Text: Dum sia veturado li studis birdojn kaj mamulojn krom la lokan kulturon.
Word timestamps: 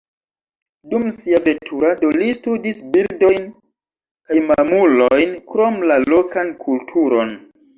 Dum 0.93 1.03
sia 1.17 1.41
veturado 1.47 2.09
li 2.21 2.29
studis 2.37 2.81
birdojn 2.95 3.45
kaj 4.31 4.41
mamulojn 4.49 5.37
krom 5.53 5.79
la 5.93 6.01
lokan 6.09 6.55
kulturon. 6.67 7.39